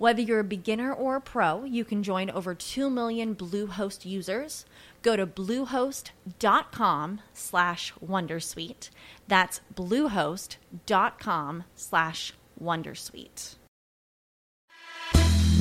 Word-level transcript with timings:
Whether 0.00 0.22
you're 0.22 0.40
a 0.40 0.44
beginner 0.44 0.94
or 0.94 1.16
a 1.16 1.20
pro, 1.20 1.64
you 1.64 1.84
can 1.84 2.02
join 2.02 2.30
over 2.30 2.54
2 2.54 2.88
million 2.88 3.34
Bluehost 3.36 4.06
users. 4.06 4.64
Go 5.02 5.14
to 5.14 5.26
bluehost.com 5.26 7.20
slash 7.34 7.92
wondersuite. 8.02 8.88
That's 9.28 9.60
bluehost.com 9.74 11.64
slash 11.74 12.32
wondersuite. 12.58 13.56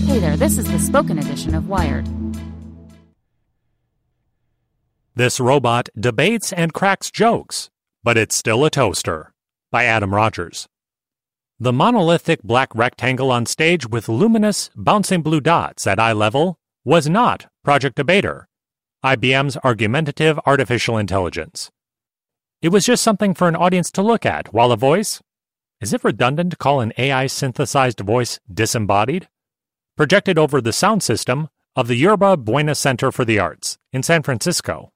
Hey 0.06 0.20
there, 0.20 0.38
this 0.38 0.58
is 0.58 0.72
the 0.72 0.80
spoken 0.80 1.20
edition 1.20 1.54
of 1.54 1.68
Wired. 1.68 2.08
This 5.18 5.42
robot 5.42 5.90
debates 6.00 6.54
and 6.54 6.74
cracks 6.74 7.12
jokes, 7.12 7.70
but 8.06 8.18
it's 8.18 8.38
still 8.38 8.64
a 8.64 8.70
toaster 8.70 9.34
by 9.70 9.84
Adam 9.84 10.16
Rogers. 10.16 10.70
The 11.62 11.74
monolithic 11.74 12.42
black 12.42 12.74
rectangle 12.74 13.32
on 13.32 13.46
stage 13.46 13.86
with 13.86 14.08
luminous, 14.08 14.70
bouncing 14.78 15.22
blue 15.22 15.42
dots 15.42 15.86
at 15.86 16.00
eye 16.00 16.14
level 16.14 16.58
was 16.86 17.10
not 17.10 17.48
Project 17.66 17.98
Debater, 17.98 18.48
IBM's 19.04 19.58
argumentative 19.58 20.40
artificial 20.46 20.98
intelligence. 20.98 21.70
It 22.62 22.70
was 22.70 22.86
just 22.86 23.04
something 23.04 23.34
for 23.34 23.50
an 23.50 23.58
audience 23.58 23.92
to 23.92 24.02
look 24.02 24.26
at, 24.26 24.54
while 24.54 24.72
a 24.72 24.78
voice 24.78 25.22
is 25.82 25.92
it 25.92 26.04
redundant 26.04 26.52
to 26.52 26.58
call 26.58 26.80
an 26.80 26.94
AI 26.98 27.28
synthesized 27.28 28.00
voice 28.00 28.40
disembodied? 28.54 29.28
Projected 29.98 30.38
over 30.38 30.62
the 30.62 30.72
sound 30.72 31.04
system 31.04 31.50
of 31.76 31.90
the 31.90 31.96
Yerba 31.96 32.38
Buena 32.38 32.74
Center 32.76 33.12
for 33.12 33.26
the 33.26 33.40
Arts 33.40 33.78
in 33.92 34.02
San 34.02 34.24
Francisco. 34.24 34.94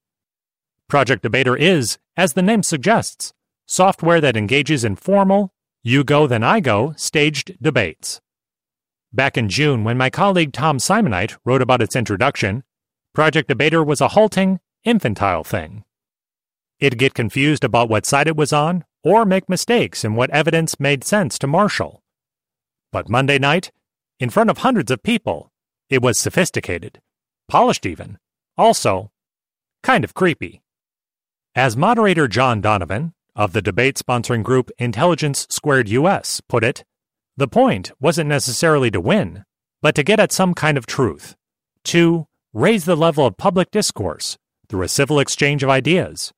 Project 0.88 1.24
Debater 1.24 1.58
is, 1.58 1.98
as 2.16 2.34
the 2.34 2.42
name 2.42 2.64
suggests, 2.64 3.34
software 3.66 4.22
that 4.22 4.38
engages 4.38 4.86
in 4.86 4.96
formal, 4.96 5.53
you 5.84 6.04
go 6.04 6.28
then 6.28 6.44
I 6.44 6.62
go 6.62 6.94
staged 6.96 7.62
debates. 7.62 8.22
Back 9.12 9.38
in 9.38 9.50
June, 9.50 9.84
when 9.84 9.98
my 9.98 10.10
colleague 10.10 10.54
Tom 10.54 10.78
Simonite 10.78 11.38
wrote 11.46 11.62
about 11.62 11.82
its 11.82 11.96
introduction, 11.96 12.64
Project 13.14 13.48
Debater 13.48 13.84
was 13.84 14.02
a 14.02 14.08
halting, 14.10 14.60
infantile 14.84 15.44
thing. 15.44 15.84
It'd 16.80 16.98
get 16.98 17.14
confused 17.14 17.64
about 17.64 17.90
what 17.90 18.06
side 18.06 18.28
it 18.28 18.36
was 18.36 18.52
on, 18.52 18.86
or 19.04 19.26
make 19.26 19.48
mistakes 19.48 20.04
in 20.04 20.16
what 20.16 20.30
evidence 20.32 20.80
made 20.80 21.04
sense 21.04 21.38
to 21.40 21.48
marshal. 21.48 22.02
But 22.92 23.10
Monday 23.10 23.38
night, 23.38 23.72
in 24.20 24.30
front 24.30 24.50
of 24.50 24.60
hundreds 24.60 24.90
of 24.90 25.04
people, 25.04 25.52
it 25.90 26.02
was 26.02 26.18
sophisticated, 26.18 27.02
polished 27.48 27.86
even, 27.86 28.18
also 28.58 29.12
kind 29.84 30.04
of 30.04 30.14
creepy. 30.14 30.62
As 31.56 31.78
moderator 31.78 32.28
John 32.28 32.62
Donovan, 32.62 33.14
of 33.36 33.54
the 33.54 33.62
debate 33.62 33.96
sponsoring 33.96 34.44
group 34.44 34.70
Intelligence 34.78 35.48
Squared 35.50 35.90
US 35.90 36.42
put 36.42 36.64
it, 36.64 36.84
the 37.36 37.48
point 37.48 37.92
wasn't 38.00 38.30
necessarily 38.30 38.92
to 38.92 39.02
win, 39.02 39.44
but 39.82 39.96
to 39.96 40.04
get 40.04 40.20
at 40.20 40.32
some 40.32 40.54
kind 40.54 40.78
of 40.78 40.86
truth, 40.86 41.36
to 41.86 42.28
raise 42.54 42.86
the 42.86 42.96
level 42.96 43.26
of 43.26 43.38
public 43.38 43.72
discourse 43.72 44.38
through 44.70 44.84
a 44.84 44.88
civil 44.88 45.20
exchange 45.20 45.64
of 45.64 45.70
ideas. 45.70 46.32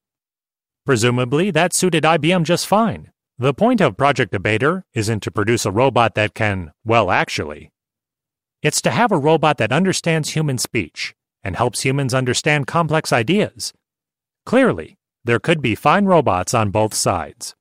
Presumably, 0.86 1.52
that 1.52 1.74
suited 1.74 2.04
IBM 2.04 2.44
just 2.44 2.68
fine. 2.68 3.12
The 3.38 3.54
point 3.54 3.82
of 3.82 3.98
Project 3.98 4.32
Debater 4.32 4.86
isn't 4.94 5.22
to 5.24 5.32
produce 5.32 5.66
a 5.66 5.72
robot 5.72 6.16
that 6.16 6.34
can, 6.34 6.72
well, 6.86 7.12
actually. 7.12 7.72
It's 8.62 8.82
to 8.82 8.92
have 8.92 9.12
a 9.12 9.18
robot 9.18 9.58
that 9.58 9.74
understands 9.74 10.30
human 10.30 10.58
speech 10.58 11.14
and 11.44 11.56
helps 11.56 11.82
humans 11.82 12.14
understand 12.14 12.68
complex 12.68 13.12
ideas. 13.12 13.74
Clearly, 14.46 14.98
there 15.26 15.40
could 15.40 15.62
be 15.62 15.76
fine 15.76 16.06
robots 16.06 16.54
on 16.54 16.72
both 16.72 16.94
sides. 16.94 17.56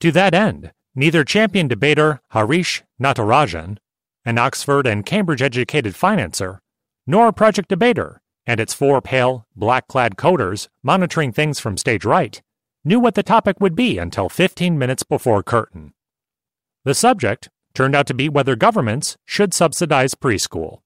To 0.00 0.12
that 0.12 0.34
end, 0.34 0.72
neither 0.94 1.24
champion 1.24 1.66
debater 1.66 2.20
Harish 2.30 2.84
Natarajan, 3.02 3.78
an 4.24 4.38
Oxford 4.38 4.86
and 4.86 5.04
Cambridge 5.04 5.42
educated 5.42 5.94
financer, 5.94 6.58
nor 7.06 7.32
Project 7.32 7.68
Debater 7.68 8.20
and 8.46 8.60
its 8.60 8.72
four 8.72 9.00
pale, 9.02 9.46
black 9.56 9.88
clad 9.88 10.16
coders 10.16 10.68
monitoring 10.82 11.32
things 11.32 11.58
from 11.58 11.76
stage 11.76 12.04
right 12.04 12.40
knew 12.84 13.00
what 13.00 13.14
the 13.14 13.22
topic 13.22 13.60
would 13.60 13.74
be 13.74 13.98
until 13.98 14.28
15 14.28 14.78
minutes 14.78 15.02
before 15.02 15.42
curtain. 15.42 15.92
The 16.84 16.94
subject 16.94 17.50
turned 17.74 17.94
out 17.94 18.06
to 18.06 18.14
be 18.14 18.28
whether 18.28 18.56
governments 18.56 19.16
should 19.26 19.52
subsidize 19.52 20.14
preschool. 20.14 20.80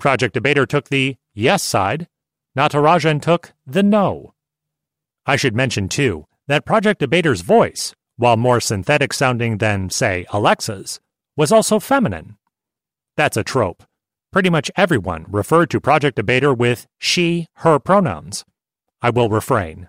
Project 0.00 0.34
Debater 0.34 0.66
took 0.66 0.88
the 0.88 1.16
yes 1.32 1.62
side, 1.62 2.08
Natarajan 2.56 3.22
took 3.22 3.52
the 3.66 3.82
no. 3.82 4.34
I 5.26 5.36
should 5.36 5.54
mention, 5.54 5.88
too, 5.88 6.26
that 6.48 6.66
Project 6.66 7.00
Debater's 7.00 7.40
voice, 7.40 7.94
while 8.16 8.36
more 8.36 8.60
synthetic 8.60 9.12
sounding 9.12 9.58
than, 9.58 9.90
say, 9.90 10.26
Alexa's, 10.32 11.00
was 11.36 11.50
also 11.50 11.80
feminine. 11.80 12.36
That's 13.16 13.36
a 13.36 13.44
trope. 13.44 13.84
Pretty 14.32 14.50
much 14.50 14.70
everyone 14.76 15.26
referred 15.28 15.70
to 15.70 15.80
Project 15.80 16.16
Debater 16.16 16.52
with 16.52 16.86
she, 16.98 17.46
her 17.58 17.78
pronouns. 17.78 18.44
I 19.00 19.10
will 19.10 19.28
refrain. 19.28 19.88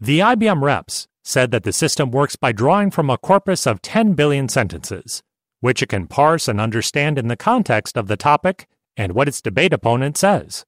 The 0.00 0.20
IBM 0.20 0.62
reps 0.62 1.06
said 1.22 1.50
that 1.52 1.62
the 1.62 1.72
system 1.72 2.10
works 2.10 2.34
by 2.34 2.52
drawing 2.52 2.90
from 2.90 3.10
a 3.10 3.18
corpus 3.18 3.66
of 3.66 3.82
10 3.82 4.14
billion 4.14 4.48
sentences, 4.48 5.22
which 5.60 5.82
it 5.82 5.88
can 5.88 6.06
parse 6.06 6.48
and 6.48 6.60
understand 6.60 7.18
in 7.18 7.28
the 7.28 7.36
context 7.36 7.96
of 7.96 8.08
the 8.08 8.16
topic 8.16 8.66
and 8.96 9.12
what 9.12 9.28
its 9.28 9.40
debate 9.40 9.72
opponent 9.72 10.16
says. 10.16 10.64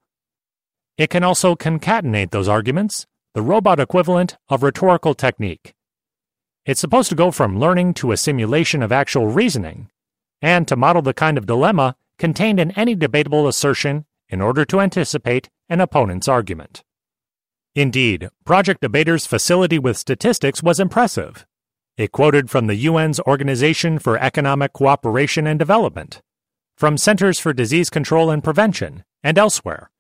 It 0.96 1.10
can 1.10 1.25
also 1.25 1.56
concatenate 1.56 2.31
those 2.31 2.49
arguments 2.49 3.06
the 3.34 3.42
robot 3.42 3.81
equivalent 3.81 4.36
of 4.48 4.62
rhetorical 4.62 5.12
technique. 5.12 5.75
It's 6.64 6.81
supposed 6.81 7.08
to 7.08 7.16
go 7.16 7.32
from 7.32 7.58
learning 7.58 7.94
to 7.94 8.12
a 8.12 8.16
simulation 8.16 8.81
of 8.81 8.92
actual 8.92 9.26
reasoning, 9.26 9.90
and 10.40 10.69
to 10.69 10.76
model 10.76 11.02
the 11.02 11.12
kind 11.12 11.36
of 11.36 11.46
dilemma 11.46 11.96
contained 12.16 12.60
in 12.60 12.70
any 12.72 12.94
debatable 12.94 13.48
assertion 13.48 14.06
in 14.28 14.40
order 14.40 14.64
to 14.64 14.81
anticipate 14.81 15.50
an 15.69 15.81
opponent's 15.81 16.28
argument. 16.28 16.84
Indeed, 17.75 18.31
Project 18.44 18.81
Debater's 18.81 19.26
facility 19.26 19.80
with 19.80 19.96
statistics 19.96 20.62
was 20.62 20.78
impressive. 20.78 21.44
It 21.96 22.12
quoted 22.12 22.50
from 22.50 22.69
the 22.69 22.87
UN's 22.87 23.19
Organization 23.20 23.98
for 23.98 24.16
Economic 24.16 24.72
Cooperation 24.72 25.44
and 25.46 25.58
Development, 25.58 26.20
from 26.76 26.96
Centers 26.96 27.40
for 27.40 27.52
Disease 27.52 27.90
Control 27.90 28.30
and 28.30 28.44
Prevention, 28.44 29.02
and 29.25 29.38
elsewhere. 29.38 29.90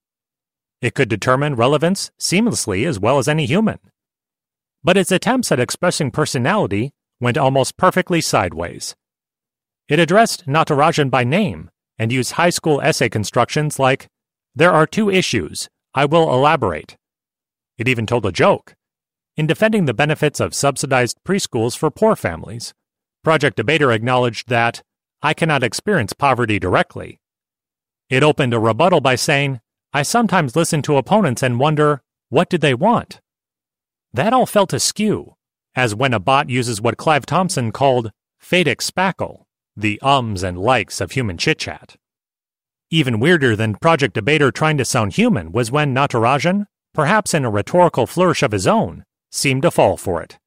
It 0.84 0.94
could 0.94 1.08
determine 1.08 1.54
relevance 1.54 2.10
seamlessly 2.20 2.86
as 2.86 3.00
well 3.00 3.16
as 3.16 3.26
any 3.26 3.46
human. 3.46 3.78
But 4.82 4.98
its 4.98 5.10
attempts 5.10 5.50
at 5.50 5.58
expressing 5.58 6.10
personality 6.10 6.92
went 7.18 7.38
almost 7.38 7.78
perfectly 7.78 8.20
sideways. 8.20 8.94
It 9.88 9.98
addressed 9.98 10.46
Natarajan 10.46 11.08
by 11.08 11.24
name 11.24 11.70
and 11.98 12.12
used 12.12 12.32
high 12.32 12.50
school 12.50 12.82
essay 12.82 13.08
constructions 13.08 13.78
like, 13.78 14.08
There 14.54 14.72
are 14.72 14.86
two 14.86 15.08
issues. 15.08 15.70
I 15.94 16.04
will 16.04 16.30
elaborate. 16.30 16.98
It 17.78 17.88
even 17.88 18.04
told 18.04 18.26
a 18.26 18.30
joke. 18.30 18.74
In 19.38 19.46
defending 19.46 19.86
the 19.86 19.94
benefits 19.94 20.38
of 20.38 20.54
subsidized 20.54 21.16
preschools 21.26 21.78
for 21.78 21.90
poor 21.90 22.14
families, 22.14 22.74
Project 23.22 23.56
Debater 23.56 23.90
acknowledged 23.90 24.50
that, 24.50 24.82
I 25.22 25.32
cannot 25.32 25.62
experience 25.62 26.12
poverty 26.12 26.58
directly. 26.58 27.20
It 28.10 28.22
opened 28.22 28.52
a 28.52 28.60
rebuttal 28.60 29.00
by 29.00 29.14
saying, 29.14 29.60
I 29.96 30.02
sometimes 30.02 30.56
listen 30.56 30.82
to 30.82 30.96
opponents 30.96 31.40
and 31.40 31.60
wonder, 31.60 32.02
what 32.28 32.50
did 32.50 32.62
they 32.62 32.74
want? 32.74 33.20
That 34.12 34.32
all 34.32 34.44
felt 34.44 34.72
askew, 34.72 35.36
as 35.76 35.94
when 35.94 36.12
a 36.12 36.18
bot 36.18 36.50
uses 36.50 36.80
what 36.80 36.96
Clive 36.96 37.24
Thompson 37.24 37.70
called 37.70 38.10
phatic 38.40 38.80
spackle, 38.80 39.44
the 39.76 40.00
ums 40.02 40.42
and 40.42 40.58
likes 40.58 41.00
of 41.00 41.12
human 41.12 41.38
chit 41.38 41.60
chat. 41.60 41.94
Even 42.90 43.20
weirder 43.20 43.54
than 43.54 43.76
Project 43.76 44.14
Debater 44.14 44.50
trying 44.50 44.76
to 44.78 44.84
sound 44.84 45.12
human 45.12 45.52
was 45.52 45.70
when 45.70 45.94
Natarajan, 45.94 46.66
perhaps 46.92 47.32
in 47.32 47.44
a 47.44 47.50
rhetorical 47.50 48.08
flourish 48.08 48.42
of 48.42 48.50
his 48.50 48.66
own, 48.66 49.04
seemed 49.30 49.62
to 49.62 49.70
fall 49.70 49.96
for 49.96 50.20
it. 50.20 50.38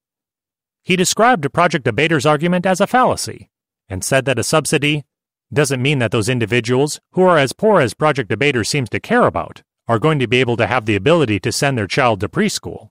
He 0.83 0.97
described 0.97 1.53
Project 1.53 1.85
Debater's 1.85 2.25
argument 2.25 2.65
as 2.65 2.81
a 2.81 2.87
fallacy 2.87 3.49
and 3.87 4.03
said 4.03 4.25
that 4.25 4.39
a 4.39 4.43
subsidy 4.43 5.05
doesn't 5.53 5.81
mean 5.81 5.99
that 5.99 6.11
those 6.11 6.29
individuals 6.29 6.99
who 7.13 7.23
are 7.23 7.37
as 7.37 7.53
poor 7.53 7.79
as 7.79 7.93
Project 7.93 8.29
Debater 8.29 8.63
seems 8.63 8.89
to 8.89 8.99
care 8.99 9.25
about 9.25 9.63
are 9.87 9.99
going 9.99 10.19
to 10.19 10.27
be 10.27 10.39
able 10.39 10.57
to 10.57 10.67
have 10.67 10.85
the 10.85 10.95
ability 10.95 11.39
to 11.39 11.51
send 11.51 11.77
their 11.77 11.87
child 11.87 12.19
to 12.19 12.27
preschool. 12.27 12.89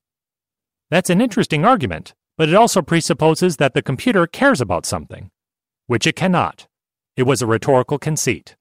That's 0.90 1.10
an 1.10 1.20
interesting 1.20 1.64
argument, 1.64 2.14
but 2.38 2.48
it 2.48 2.54
also 2.54 2.80
presupposes 2.80 3.56
that 3.56 3.74
the 3.74 3.82
computer 3.82 4.26
cares 4.26 4.60
about 4.60 4.86
something, 4.86 5.30
which 5.86 6.06
it 6.06 6.16
cannot. 6.16 6.66
It 7.16 7.24
was 7.24 7.42
a 7.42 7.46
rhetorical 7.46 7.98
conceit. 7.98 8.56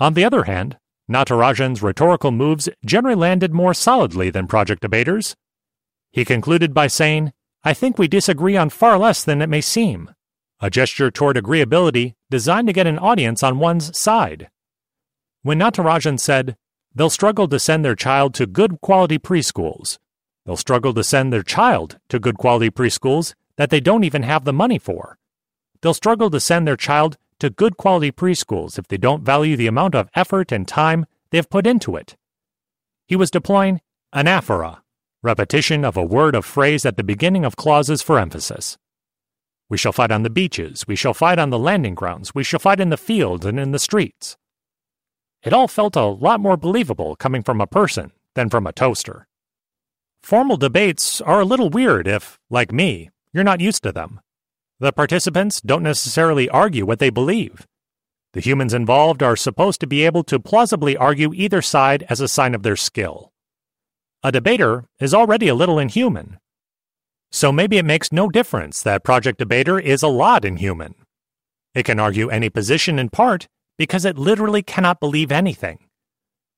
On 0.00 0.14
the 0.14 0.24
other 0.24 0.44
hand, 0.44 0.78
Natarajan's 1.10 1.82
rhetorical 1.82 2.32
moves 2.32 2.68
generally 2.84 3.14
landed 3.14 3.52
more 3.52 3.74
solidly 3.74 4.30
than 4.30 4.48
Project 4.48 4.82
Debater's. 4.82 5.36
He 6.10 6.24
concluded 6.24 6.74
by 6.74 6.88
saying, 6.88 7.32
I 7.62 7.74
think 7.74 7.98
we 7.98 8.08
disagree 8.08 8.56
on 8.56 8.70
far 8.70 8.98
less 8.98 9.22
than 9.22 9.40
it 9.40 9.48
may 9.48 9.60
seem 9.60 10.10
a 10.60 10.70
gesture 10.70 11.10
toward 11.10 11.36
agreeability 11.36 12.14
designed 12.30 12.66
to 12.66 12.72
get 12.72 12.86
an 12.86 12.98
audience 12.98 13.42
on 13.42 13.58
one's 13.58 13.96
side. 13.96 14.48
When 15.42 15.58
Natarajan 15.58 16.18
said, 16.18 16.56
they'll 16.94 17.10
struggle 17.10 17.46
to 17.48 17.58
send 17.58 17.84
their 17.84 17.94
child 17.94 18.34
to 18.34 18.46
good 18.46 18.80
quality 18.80 19.18
preschools, 19.18 19.98
they'll 20.44 20.56
struggle 20.56 20.94
to 20.94 21.04
send 21.04 21.32
their 21.32 21.42
child 21.42 21.98
to 22.08 22.18
good 22.18 22.38
quality 22.38 22.70
preschools 22.70 23.34
that 23.56 23.70
they 23.70 23.80
don't 23.80 24.04
even 24.04 24.22
have 24.22 24.44
the 24.44 24.52
money 24.52 24.78
for. 24.78 25.18
They'll 25.82 25.94
struggle 25.94 26.30
to 26.30 26.40
send 26.40 26.66
their 26.66 26.76
child 26.76 27.16
to 27.38 27.50
good 27.50 27.76
quality 27.76 28.10
preschools 28.10 28.78
if 28.78 28.88
they 28.88 28.96
don't 28.96 29.22
value 29.22 29.56
the 29.56 29.66
amount 29.66 29.94
of 29.94 30.08
effort 30.14 30.52
and 30.52 30.66
time 30.66 31.06
they 31.30 31.38
have 31.38 31.50
put 31.50 31.66
into 31.66 31.96
it. 31.96 32.16
He 33.06 33.16
was 33.16 33.30
deploying 33.30 33.80
anaphora, 34.14 34.78
repetition 35.22 35.84
of 35.84 35.96
a 35.96 36.04
word 36.04 36.34
of 36.34 36.44
phrase 36.44 36.86
at 36.86 36.96
the 36.96 37.04
beginning 37.04 37.44
of 37.44 37.56
clauses 37.56 38.00
for 38.00 38.18
emphasis. 38.18 38.78
We 39.68 39.78
shall 39.78 39.92
fight 39.92 40.12
on 40.12 40.22
the 40.22 40.30
beaches. 40.30 40.84
We 40.86 40.96
shall 40.96 41.14
fight 41.14 41.38
on 41.38 41.50
the 41.50 41.58
landing 41.58 41.94
grounds. 41.94 42.34
We 42.34 42.44
shall 42.44 42.60
fight 42.60 42.80
in 42.80 42.90
the 42.90 42.96
fields 42.96 43.44
and 43.44 43.58
in 43.58 43.72
the 43.72 43.78
streets. 43.78 44.36
It 45.42 45.52
all 45.52 45.68
felt 45.68 45.96
a 45.96 46.04
lot 46.04 46.40
more 46.40 46.56
believable 46.56 47.16
coming 47.16 47.42
from 47.42 47.60
a 47.60 47.66
person 47.66 48.12
than 48.34 48.48
from 48.48 48.66
a 48.66 48.72
toaster. 48.72 49.26
Formal 50.22 50.56
debates 50.56 51.20
are 51.20 51.40
a 51.40 51.44
little 51.44 51.70
weird 51.70 52.06
if, 52.08 52.38
like 52.50 52.72
me, 52.72 53.10
you're 53.32 53.44
not 53.44 53.60
used 53.60 53.82
to 53.82 53.92
them. 53.92 54.20
The 54.78 54.92
participants 54.92 55.60
don't 55.60 55.82
necessarily 55.82 56.48
argue 56.48 56.84
what 56.84 56.98
they 56.98 57.10
believe. 57.10 57.66
The 58.32 58.40
humans 58.40 58.74
involved 58.74 59.22
are 59.22 59.36
supposed 59.36 59.80
to 59.80 59.86
be 59.86 60.04
able 60.04 60.22
to 60.24 60.38
plausibly 60.38 60.96
argue 60.96 61.32
either 61.32 61.62
side 61.62 62.04
as 62.08 62.20
a 62.20 62.28
sign 62.28 62.54
of 62.54 62.62
their 62.62 62.76
skill. 62.76 63.32
A 64.22 64.30
debater 64.30 64.84
is 65.00 65.14
already 65.14 65.48
a 65.48 65.54
little 65.54 65.78
inhuman, 65.78 66.38
so 67.30 67.52
maybe 67.52 67.78
it 67.78 67.84
makes 67.84 68.12
no 68.12 68.28
difference 68.28 68.82
that 68.82 69.04
Project 69.04 69.38
Debater 69.38 69.78
is 69.78 70.02
a 70.02 70.08
lot 70.08 70.44
inhuman. 70.44 70.94
It 71.74 71.84
can 71.84 72.00
argue 72.00 72.30
any 72.30 72.48
position 72.48 72.98
in 72.98 73.10
part 73.10 73.48
because 73.76 74.04
it 74.04 74.16
literally 74.16 74.62
cannot 74.62 75.00
believe 75.00 75.30
anything. 75.30 75.78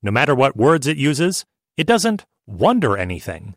No 0.03 0.11
matter 0.11 0.35
what 0.35 0.57
words 0.57 0.87
it 0.87 0.97
uses, 0.97 1.45
it 1.77 1.87
doesn't 1.87 2.25
wonder 2.47 2.97
anything. 2.97 3.57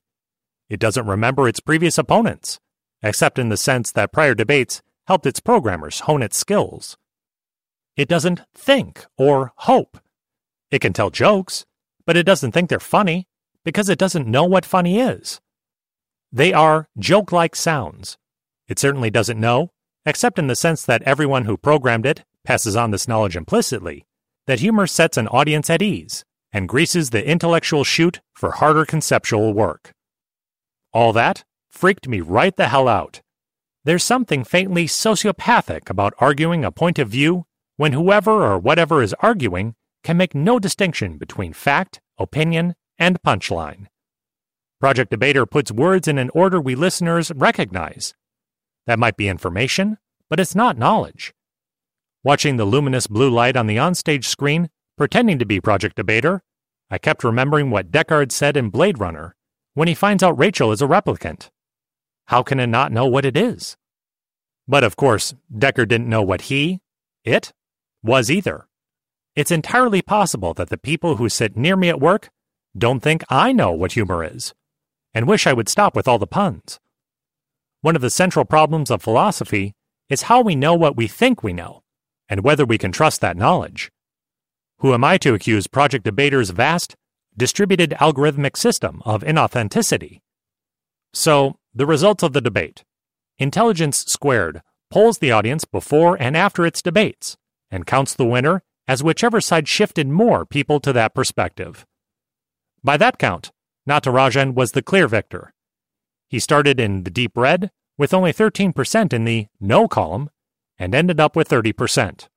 It 0.70 0.80
doesn't 0.80 1.06
remember 1.06 1.48
its 1.48 1.60
previous 1.60 1.98
opponents, 1.98 2.60
except 3.04 3.38
in 3.38 3.50
the 3.50 3.58
sense 3.58 3.92
that 3.92 4.12
prior 4.12 4.34
debates 4.34 4.82
helped 5.06 5.26
its 5.26 5.40
programmers 5.40 6.02
hone 6.02 6.24
its 6.24 6.38
skills. 6.38 6.98
It 7.96 8.08
doesn't 8.08 8.42
think 8.56 9.06
or 9.18 9.54
hope. 9.58 10.00
It 10.72 10.80
can 10.80 10.94
tell 10.94 11.10
jokes, 11.10 11.66
but 12.06 12.18
it 12.18 12.24
doesn't 12.24 12.54
think 12.54 12.70
they're 12.70 12.80
funny 12.80 13.28
because 13.64 13.90
it 13.90 14.00
doesn't 14.00 14.28
know 14.28 14.46
what 14.46 14.66
funny 14.66 15.00
is. 15.00 15.42
They 16.32 16.54
are 16.54 16.88
joke 16.98 17.32
like 17.32 17.56
sounds. 17.56 18.18
It 18.68 18.80
certainly 18.80 19.10
doesn't 19.10 19.40
know, 19.40 19.72
except 20.06 20.40
in 20.40 20.48
the 20.48 20.56
sense 20.56 20.86
that 20.86 21.02
everyone 21.04 21.46
who 21.46 21.58
programmed 21.58 22.06
it 22.06 22.24
passes 22.46 22.76
on 22.76 22.92
this 22.92 23.08
knowledge 23.08 23.36
implicitly, 23.36 24.06
that 24.48 24.62
humor 24.62 24.88
sets 24.88 25.18
an 25.18 25.28
audience 25.28 25.70
at 25.70 25.82
ease 25.82 26.24
and 26.54 26.70
greases 26.70 27.10
the 27.10 27.26
intellectual 27.26 27.84
chute 27.84 28.22
for 28.34 28.52
harder 28.52 28.86
conceptual 28.86 29.54
work. 29.54 29.92
All 30.94 31.14
that 31.14 31.44
freaked 31.70 32.08
me 32.08 32.22
right 32.22 32.56
the 32.56 32.68
hell 32.68 32.88
out. 32.88 33.22
There's 33.84 34.04
something 34.04 34.44
faintly 34.44 34.86
sociopathic 34.86 35.90
about 35.90 36.14
arguing 36.20 36.64
a 36.64 36.72
point 36.72 37.00
of 37.00 37.10
view 37.10 37.46
when 37.78 37.94
whoever 37.94 38.44
or 38.44 38.60
whatever 38.60 39.02
is 39.02 39.16
arguing 39.20 39.76
can 40.04 40.18
make 40.18 40.36
no 40.36 40.60
distinction 40.60 41.18
between 41.18 41.54
fact, 41.54 42.00
opinion, 42.18 42.76
and 43.00 43.22
punchline. 43.22 43.88
Project 44.82 45.12
Debater 45.12 45.46
puts 45.46 45.72
words 45.72 46.08
in 46.08 46.18
an 46.18 46.32
order 46.34 46.60
we 46.60 46.74
listeners 46.74 47.32
recognize. 47.36 48.16
That 48.88 48.98
might 48.98 49.16
be 49.16 49.28
information, 49.28 50.00
but 50.28 50.40
it's 50.40 50.56
not 50.56 50.76
knowledge. 50.76 51.36
Watching 52.24 52.58
the 52.58 52.66
luminous 52.66 53.06
blue 53.06 53.30
light 53.30 53.56
on 53.56 53.68
the 53.68 53.78
onstage 53.78 54.26
screen, 54.26 54.72
pretending 54.98 55.38
to 55.38 55.46
be 55.46 55.62
Project 55.62 55.98
Debater, 55.98 56.42
I 56.90 56.98
kept 56.98 57.24
remembering 57.24 57.70
what 57.70 57.92
Deckard 57.92 58.32
said 58.32 58.58
in 58.58 58.72
Blade 58.72 59.00
Runner 59.00 59.36
when 59.76 59.88
he 59.88 59.94
finds 59.94 60.24
out 60.24 60.40
Rachel 60.40 60.72
is 60.72 60.82
a 60.82 60.88
replicant. 60.88 61.52
How 62.26 62.42
can 62.42 62.60
it 62.60 62.66
not 62.66 62.92
know 62.92 63.06
what 63.06 63.24
it 63.24 63.38
is? 63.38 63.78
But 64.68 64.84
of 64.84 64.96
course, 64.96 65.36
Deckard 65.56 65.90
didn't 65.90 66.10
know 66.10 66.24
what 66.24 66.42
he, 66.50 66.80
it, 67.24 67.54
was 68.02 68.32
either. 68.32 68.68
It's 69.36 69.52
entirely 69.52 70.02
possible 70.02 70.56
that 70.56 70.70
the 70.70 70.78
people 70.80 71.18
who 71.18 71.30
sit 71.30 71.56
near 71.56 71.78
me 71.78 71.90
at 71.90 72.02
work 72.02 72.32
don't 72.76 73.02
think 73.02 73.24
I 73.30 73.52
know 73.52 73.72
what 73.72 73.92
humor 73.92 74.24
is 74.24 74.56
and 75.14 75.28
wish 75.28 75.48
I 75.48 75.54
would 75.54 75.70
stop 75.70 75.96
with 75.96 76.08
all 76.08 76.20
the 76.20 76.28
puns. 76.28 76.80
One 77.82 77.96
of 77.96 78.02
the 78.02 78.10
central 78.10 78.46
problems 78.46 78.92
of 78.92 79.02
philosophy 79.02 79.74
is 80.10 80.24
how 80.24 80.42
we 80.42 80.56
know 80.56 80.76
what 80.76 80.96
we 80.96 81.08
think 81.08 81.44
we 81.44 81.54
know, 81.54 81.82
and 82.30 82.44
whether 82.44 82.66
we 82.66 82.78
can 82.78 82.92
trust 82.92 83.22
that 83.22 83.38
knowledge. 83.38 83.92
Who 84.80 84.94
am 84.94 85.04
I 85.04 85.18
to 85.20 85.34
accuse 85.34 85.68
Project 85.68 86.06
Debater's 86.06 86.50
vast, 86.50 86.96
distributed 87.36 87.92
algorithmic 88.00 88.58
system 88.58 89.02
of 89.06 89.24
inauthenticity? 89.24 90.22
So, 91.14 91.58
the 91.74 91.86
results 91.86 92.24
of 92.24 92.34
the 92.34 92.42
debate. 92.42 92.84
Intelligence 93.38 94.06
Squared 94.06 94.62
polls 94.90 95.20
the 95.20 95.32
audience 95.32 95.66
before 95.66 96.22
and 96.22 96.36
after 96.36 96.66
its 96.66 96.82
debates, 96.82 97.38
and 97.72 97.88
counts 97.88 98.14
the 98.14 98.26
winner 98.26 98.62
as 98.88 99.04
whichever 99.04 99.40
side 99.40 99.68
shifted 99.68 100.08
more 100.08 100.46
people 100.46 100.80
to 100.82 100.92
that 100.94 101.16
perspective. 101.16 101.86
By 102.84 102.98
that 102.98 103.18
count, 103.18 103.52
Natarajan 103.88 104.54
was 104.54 104.72
the 104.72 104.82
clear 104.82 105.08
victor. 105.08 105.54
He 106.30 106.40
started 106.40 106.80
in 106.80 107.04
the 107.04 107.12
deep 107.12 107.32
red 107.36 107.72
with 107.98 108.14
only 108.14 108.32
13% 108.32 109.14
in 109.14 109.26
the 109.26 109.48
no 109.60 109.88
column 109.88 110.30
and 110.78 110.96
ended 110.96 111.20
up 111.20 111.36
with 111.36 111.50
30%. 111.50 112.28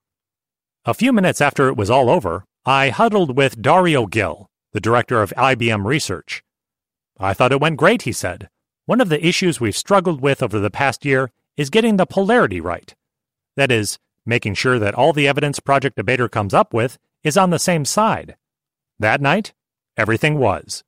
A 0.85 0.95
few 0.95 1.13
minutes 1.13 1.41
after 1.41 1.69
it 1.69 1.77
was 1.77 1.91
all 1.91 2.11
over, 2.11 2.45
I 2.67 2.91
huddled 2.91 3.37
with 3.37 3.63
Dario 3.63 4.07
Gil, 4.07 4.51
the 4.73 4.81
director 4.81 5.23
of 5.23 5.33
IBM 5.37 5.85
Research. 5.85 6.43
I 7.19 7.33
thought 7.33 7.53
it 7.53 7.61
went 7.61 7.77
great, 7.77 8.03
he 8.03 8.13
said. 8.13 8.49
One 8.87 9.01
of 9.01 9.09
the 9.09 9.25
issues 9.25 9.61
we've 9.61 9.77
struggled 9.77 10.21
with 10.21 10.43
over 10.43 10.59
the 10.59 10.71
past 10.71 11.05
year 11.05 11.31
is 11.57 11.71
getting 11.71 11.97
the 11.97 12.07
polarity 12.07 12.61
right. 12.61 12.95
That 13.57 13.71
is, 13.71 13.99
making 14.27 14.55
sure 14.55 14.79
that 14.79 14.95
all 14.95 15.13
the 15.13 15.29
evidence 15.29 15.61
Project 15.61 15.97
Debater 15.97 16.29
comes 16.29 16.53
up 16.53 16.75
with 16.75 16.99
is 17.23 17.37
on 17.37 17.51
the 17.51 17.59
same 17.59 17.85
side. 17.85 18.37
That 18.99 19.21
night, 19.21 19.55
everything 19.97 20.39
was. 20.39 20.85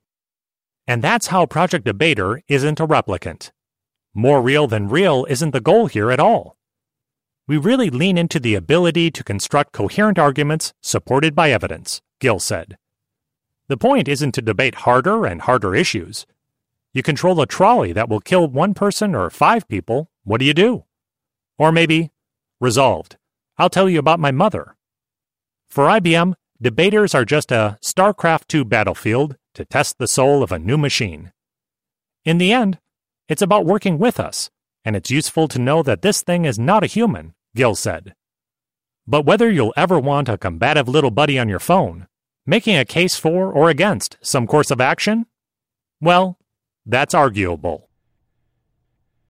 And 0.86 1.02
that's 1.02 1.28
how 1.28 1.46
Project 1.46 1.84
Debater 1.84 2.42
isn't 2.48 2.80
a 2.80 2.86
replicant. 2.86 3.50
More 4.14 4.40
real 4.40 4.66
than 4.66 4.88
real 4.88 5.26
isn't 5.28 5.50
the 5.50 5.60
goal 5.60 5.86
here 5.86 6.10
at 6.10 6.20
all. 6.20 6.56
We 7.48 7.56
really 7.56 7.90
lean 7.90 8.16
into 8.16 8.40
the 8.40 8.54
ability 8.54 9.10
to 9.12 9.24
construct 9.24 9.72
coherent 9.72 10.18
arguments 10.18 10.72
supported 10.80 11.34
by 11.34 11.50
evidence, 11.50 12.02
Gil 12.20 12.40
said. 12.40 12.76
The 13.68 13.76
point 13.76 14.08
isn't 14.08 14.32
to 14.32 14.42
debate 14.42 14.76
harder 14.86 15.26
and 15.26 15.42
harder 15.42 15.74
issues. 15.74 16.26
You 16.92 17.02
control 17.02 17.40
a 17.40 17.46
trolley 17.46 17.92
that 17.92 18.08
will 18.08 18.20
kill 18.20 18.48
one 18.48 18.72
person 18.72 19.14
or 19.14 19.28
five 19.28 19.68
people. 19.68 20.10
What 20.24 20.38
do 20.38 20.46
you 20.46 20.54
do? 20.54 20.84
Or 21.58 21.72
maybe, 21.72 22.10
resolved. 22.60 23.16
I'll 23.58 23.70
tell 23.70 23.88
you 23.88 23.98
about 23.98 24.20
my 24.20 24.30
mother. 24.30 24.76
For 25.68 25.86
IBM, 25.86 26.34
debaters 26.60 27.14
are 27.14 27.24
just 27.24 27.52
a 27.52 27.78
StarCraft 27.82 28.54
II 28.54 28.64
battlefield 28.64 29.36
to 29.56 29.64
test 29.64 29.98
the 29.98 30.06
soul 30.06 30.42
of 30.42 30.52
a 30.52 30.58
new 30.58 30.78
machine. 30.78 31.32
In 32.24 32.38
the 32.38 32.52
end, 32.52 32.78
it's 33.28 33.42
about 33.42 33.66
working 33.66 33.98
with 33.98 34.20
us, 34.20 34.50
and 34.84 34.94
it's 34.94 35.10
useful 35.10 35.48
to 35.48 35.58
know 35.58 35.82
that 35.82 36.02
this 36.02 36.22
thing 36.22 36.44
is 36.44 36.58
not 36.58 36.84
a 36.84 36.86
human, 36.86 37.34
Gil 37.54 37.74
said. 37.74 38.14
But 39.06 39.24
whether 39.24 39.50
you'll 39.50 39.74
ever 39.76 39.98
want 39.98 40.28
a 40.28 40.38
combative 40.38 40.88
little 40.88 41.10
buddy 41.10 41.38
on 41.38 41.48
your 41.48 41.58
phone, 41.58 42.06
making 42.44 42.76
a 42.76 42.84
case 42.84 43.16
for 43.16 43.50
or 43.50 43.70
against 43.70 44.18
some 44.20 44.46
course 44.46 44.70
of 44.70 44.80
action, 44.80 45.26
well, 46.00 46.38
that's 46.84 47.14
arguable. 47.14 47.85